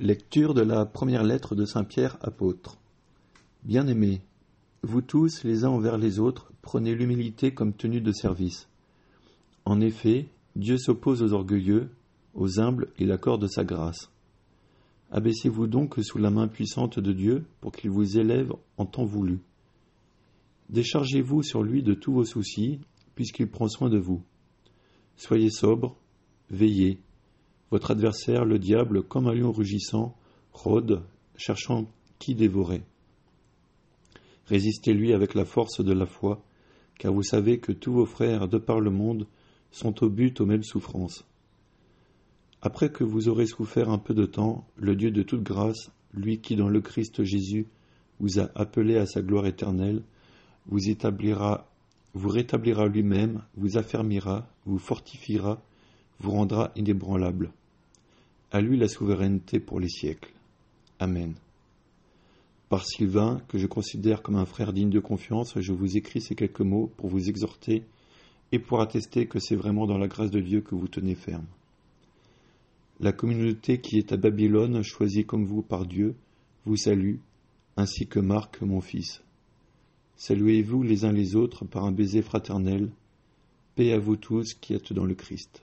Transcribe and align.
Lecture 0.00 0.54
de 0.54 0.60
la 0.60 0.86
première 0.86 1.24
lettre 1.24 1.56
de 1.56 1.64
Saint 1.64 1.82
Pierre 1.82 2.18
apôtre. 2.20 2.78
Bien-aimés, 3.64 4.20
vous 4.84 5.02
tous, 5.02 5.42
les 5.42 5.64
uns 5.64 5.70
envers 5.70 5.98
les 5.98 6.20
autres, 6.20 6.52
prenez 6.62 6.94
l'humilité 6.94 7.52
comme 7.52 7.72
tenue 7.72 8.00
de 8.00 8.12
service. 8.12 8.68
En 9.64 9.80
effet, 9.80 10.28
Dieu 10.54 10.78
s'oppose 10.78 11.24
aux 11.24 11.32
orgueilleux, 11.32 11.90
aux 12.34 12.60
humbles 12.60 12.92
il 13.00 13.10
accorde 13.10 13.48
sa 13.48 13.64
grâce. 13.64 14.08
Abaissez-vous 15.10 15.66
donc 15.66 15.96
sous 16.00 16.18
la 16.18 16.30
main 16.30 16.46
puissante 16.46 17.00
de 17.00 17.12
Dieu 17.12 17.44
pour 17.60 17.72
qu'il 17.72 17.90
vous 17.90 18.18
élève 18.18 18.52
en 18.76 18.86
temps 18.86 19.04
voulu. 19.04 19.40
Déchargez-vous 20.70 21.42
sur 21.42 21.64
lui 21.64 21.82
de 21.82 21.94
tous 21.94 22.12
vos 22.12 22.24
soucis, 22.24 22.78
puisqu'il 23.16 23.50
prend 23.50 23.66
soin 23.66 23.88
de 23.88 23.98
vous. 23.98 24.22
Soyez 25.16 25.50
sobre, 25.50 25.96
veillez. 26.50 27.00
Votre 27.70 27.90
adversaire, 27.90 28.44
le 28.44 28.58
diable, 28.58 29.02
comme 29.02 29.26
un 29.26 29.34
lion 29.34 29.52
rugissant, 29.52 30.16
rôde, 30.52 31.02
cherchant 31.36 31.86
qui 32.18 32.34
dévorer. 32.34 32.82
Résistez-lui 34.46 35.12
avec 35.12 35.34
la 35.34 35.44
force 35.44 35.84
de 35.84 35.92
la 35.92 36.06
foi, 36.06 36.42
car 36.98 37.12
vous 37.12 37.22
savez 37.22 37.58
que 37.58 37.72
tous 37.72 37.92
vos 37.92 38.06
frères 38.06 38.48
de 38.48 38.58
par 38.58 38.80
le 38.80 38.90
monde 38.90 39.26
sont 39.70 40.02
au 40.02 40.08
but 40.08 40.40
aux 40.40 40.46
mêmes 40.46 40.62
souffrances. 40.62 41.24
Après 42.60 42.90
que 42.90 43.04
vous 43.04 43.28
aurez 43.28 43.46
souffert 43.46 43.90
un 43.90 43.98
peu 43.98 44.14
de 44.14 44.26
temps, 44.26 44.66
le 44.76 44.96
Dieu 44.96 45.10
de 45.10 45.22
toute 45.22 45.42
grâce, 45.42 45.90
lui 46.12 46.40
qui 46.40 46.56
dans 46.56 46.68
le 46.68 46.80
Christ 46.80 47.22
Jésus 47.22 47.66
vous 48.18 48.40
a 48.40 48.50
appelé 48.54 48.96
à 48.96 49.06
sa 49.06 49.22
gloire 49.22 49.46
éternelle, 49.46 50.02
vous 50.66 50.88
établira, 50.88 51.70
vous 52.14 52.28
rétablira 52.28 52.88
lui-même, 52.88 53.42
vous 53.56 53.76
affermira, 53.76 54.48
vous 54.64 54.78
fortifiera, 54.78 55.62
vous 56.18 56.32
rendra 56.32 56.72
inébranlable. 56.74 57.52
À 58.50 58.62
lui 58.62 58.78
la 58.78 58.88
souveraineté 58.88 59.60
pour 59.60 59.78
les 59.78 59.90
siècles. 59.90 60.32
Amen. 60.98 61.34
Par 62.70 62.86
Sylvain, 62.86 63.42
que 63.48 63.58
je 63.58 63.66
considère 63.66 64.22
comme 64.22 64.36
un 64.36 64.46
frère 64.46 64.72
digne 64.72 64.88
de 64.88 65.00
confiance, 65.00 65.58
je 65.60 65.72
vous 65.72 65.98
écris 65.98 66.22
ces 66.22 66.34
quelques 66.34 66.62
mots 66.62 66.90
pour 66.96 67.08
vous 67.10 67.28
exhorter 67.28 67.84
et 68.52 68.58
pour 68.58 68.80
attester 68.80 69.26
que 69.26 69.38
c'est 69.38 69.54
vraiment 69.54 69.86
dans 69.86 69.98
la 69.98 70.08
grâce 70.08 70.30
de 70.30 70.40
Dieu 70.40 70.62
que 70.62 70.74
vous 70.74 70.88
tenez 70.88 71.14
ferme. 71.14 71.46
La 73.00 73.12
communauté 73.12 73.80
qui 73.80 73.98
est 73.98 74.12
à 74.12 74.16
Babylone, 74.16 74.82
choisie 74.82 75.26
comme 75.26 75.44
vous 75.44 75.62
par 75.62 75.84
Dieu, 75.84 76.16
vous 76.64 76.76
salue, 76.76 77.16
ainsi 77.76 78.06
que 78.06 78.18
Marc, 78.18 78.62
mon 78.62 78.80
fils. 78.80 79.22
Saluez-vous 80.16 80.82
les 80.82 81.04
uns 81.04 81.12
les 81.12 81.36
autres 81.36 81.64
par 81.64 81.84
un 81.84 81.92
baiser 81.92 82.22
fraternel. 82.22 82.90
Paix 83.76 83.92
à 83.92 83.98
vous 83.98 84.16
tous 84.16 84.54
qui 84.54 84.74
êtes 84.74 84.92
dans 84.92 85.04
le 85.04 85.14
Christ. 85.14 85.62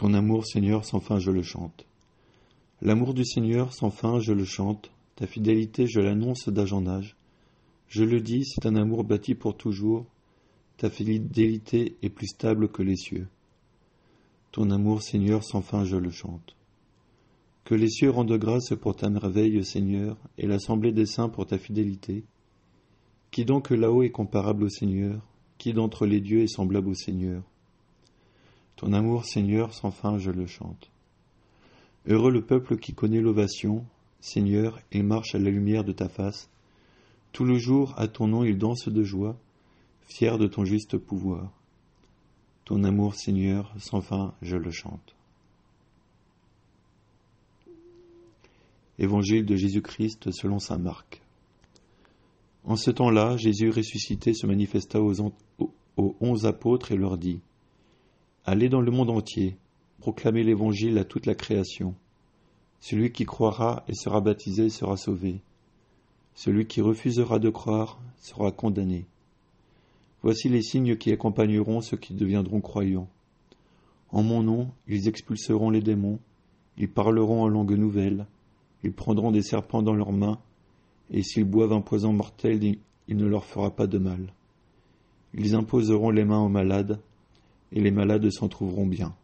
Ton 0.00 0.14
amour, 0.14 0.46
Seigneur, 0.46 0.86
sans 0.86 1.00
fin, 1.00 1.18
je 1.18 1.30
le 1.30 1.42
chante. 1.42 1.84
L'amour 2.80 3.12
du 3.12 3.22
Seigneur, 3.22 3.74
sans 3.74 3.90
fin, 3.90 4.18
je 4.18 4.32
le 4.32 4.46
chante. 4.46 4.90
Ta 5.14 5.26
fidélité, 5.26 5.86
je 5.86 6.00
l'annonce 6.00 6.48
d'âge 6.48 6.72
en 6.72 6.86
âge. 6.86 7.18
Je 7.86 8.02
le 8.02 8.22
dis, 8.22 8.46
c'est 8.46 8.64
un 8.64 8.76
amour 8.76 9.04
bâti 9.04 9.34
pour 9.34 9.58
toujours. 9.58 10.06
Ta 10.78 10.88
fidélité 10.88 11.98
est 12.00 12.08
plus 12.08 12.28
stable 12.28 12.70
que 12.70 12.82
les 12.82 12.96
cieux. 12.96 13.28
Ton 14.52 14.70
amour, 14.70 15.02
Seigneur, 15.02 15.44
sans 15.44 15.60
fin, 15.60 15.84
je 15.84 15.98
le 15.98 16.10
chante. 16.10 16.56
Que 17.64 17.74
les 17.74 17.90
cieux 17.90 18.08
rendent 18.08 18.38
grâce 18.38 18.72
pour 18.80 18.96
ta 18.96 19.10
merveille, 19.10 19.62
Seigneur, 19.66 20.16
et 20.38 20.46
l'assemblée 20.46 20.92
des 20.92 21.04
saints 21.04 21.28
pour 21.28 21.44
ta 21.44 21.58
fidélité. 21.58 22.24
Qui 23.30 23.44
donc 23.44 23.68
là-haut 23.68 24.02
est 24.02 24.08
comparable 24.08 24.64
au 24.64 24.70
Seigneur 24.70 25.20
Qui 25.58 25.74
d'entre 25.74 26.06
les 26.06 26.22
dieux 26.22 26.40
est 26.40 26.46
semblable 26.46 26.88
au 26.88 26.94
Seigneur 26.94 27.42
ton 28.80 28.94
amour, 28.94 29.26
Seigneur, 29.26 29.74
sans 29.74 29.90
fin, 29.90 30.16
je 30.16 30.30
le 30.30 30.46
chante. 30.46 30.90
Heureux 32.06 32.30
le 32.30 32.40
peuple 32.40 32.78
qui 32.78 32.94
connaît 32.94 33.20
l'ovation, 33.20 33.84
Seigneur, 34.20 34.80
et 34.90 35.02
marche 35.02 35.34
à 35.34 35.38
la 35.38 35.50
lumière 35.50 35.84
de 35.84 35.92
ta 35.92 36.08
face. 36.08 36.48
Tout 37.32 37.44
le 37.44 37.58
jour, 37.58 37.92
à 37.98 38.08
ton 38.08 38.26
nom, 38.26 38.42
il 38.42 38.56
danse 38.56 38.88
de 38.88 39.02
joie, 39.02 39.36
fier 40.08 40.38
de 40.38 40.46
ton 40.46 40.64
juste 40.64 40.96
pouvoir. 40.96 41.52
Ton 42.64 42.82
amour, 42.84 43.16
Seigneur, 43.16 43.70
sans 43.78 44.00
fin, 44.00 44.32
je 44.40 44.56
le 44.56 44.70
chante. 44.70 45.14
Évangile 48.98 49.44
de 49.44 49.56
Jésus-Christ 49.56 50.30
selon 50.30 50.58
saint 50.58 50.78
Marc. 50.78 51.20
En 52.64 52.76
ce 52.76 52.90
temps-là, 52.90 53.36
Jésus 53.36 53.68
ressuscité 53.68 54.32
se 54.32 54.46
manifesta 54.46 55.02
aux 55.02 55.34
onze 55.98 56.46
apôtres 56.46 56.92
et 56.92 56.96
leur 56.96 57.18
dit 57.18 57.42
Allez 58.46 58.68
dans 58.68 58.80
le 58.80 58.90
monde 58.90 59.10
entier, 59.10 59.56
proclamez 59.98 60.42
l'Évangile 60.42 60.98
à 60.98 61.04
toute 61.04 61.26
la 61.26 61.34
création. 61.34 61.94
Celui 62.80 63.12
qui 63.12 63.26
croira 63.26 63.84
et 63.86 63.94
sera 63.94 64.20
baptisé 64.20 64.70
sera 64.70 64.96
sauvé. 64.96 65.42
Celui 66.34 66.66
qui 66.66 66.80
refusera 66.80 67.38
de 67.38 67.50
croire 67.50 68.00
sera 68.16 68.50
condamné. 68.50 69.06
Voici 70.22 70.48
les 70.48 70.62
signes 70.62 70.96
qui 70.96 71.12
accompagneront 71.12 71.82
ceux 71.82 71.98
qui 71.98 72.14
deviendront 72.14 72.60
croyants. 72.60 73.08
En 74.10 74.22
mon 74.22 74.42
nom, 74.42 74.70
ils 74.88 75.08
expulseront 75.08 75.70
les 75.70 75.82
démons, 75.82 76.18
ils 76.78 76.90
parleront 76.90 77.42
en 77.42 77.48
langue 77.48 77.76
nouvelle, 77.76 78.26
ils 78.82 78.92
prendront 78.92 79.30
des 79.32 79.42
serpents 79.42 79.82
dans 79.82 79.94
leurs 79.94 80.12
mains, 80.12 80.38
et 81.10 81.22
s'ils 81.22 81.44
boivent 81.44 81.72
un 81.72 81.80
poison 81.82 82.12
mortel, 82.12 82.76
il 83.08 83.16
ne 83.16 83.26
leur 83.26 83.44
fera 83.44 83.70
pas 83.70 83.86
de 83.86 83.98
mal. 83.98 84.32
Ils 85.34 85.54
imposeront 85.54 86.10
les 86.10 86.24
mains 86.24 86.40
aux 86.40 86.48
malades, 86.48 87.00
et 87.72 87.80
les 87.80 87.90
malades 87.90 88.30
s'en 88.30 88.48
trouveront 88.48 88.86
bien. 88.86 89.14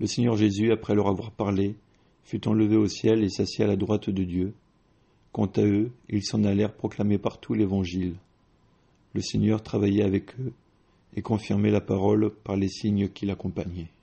Le 0.00 0.06
Seigneur 0.06 0.36
Jésus, 0.36 0.72
après 0.72 0.94
leur 0.94 1.08
avoir 1.08 1.30
parlé, 1.30 1.76
fut 2.24 2.48
enlevé 2.48 2.76
au 2.76 2.88
ciel 2.88 3.22
et 3.22 3.28
s'assit 3.28 3.60
à 3.60 3.66
la 3.66 3.76
droite 3.76 4.10
de 4.10 4.24
Dieu. 4.24 4.54
Quant 5.32 5.50
à 5.56 5.62
eux, 5.62 5.90
ils 6.08 6.24
s'en 6.24 6.44
allèrent 6.44 6.74
proclamer 6.74 7.18
partout 7.18 7.54
l'Évangile. 7.54 8.16
Le 9.14 9.20
Seigneur 9.20 9.62
travaillait 9.62 10.04
avec 10.04 10.38
eux 10.40 10.52
et 11.16 11.22
confirmait 11.22 11.70
la 11.70 11.80
parole 11.80 12.30
par 12.30 12.56
les 12.56 12.68
signes 12.68 13.08
qui 13.08 13.26
l'accompagnaient. 13.26 13.93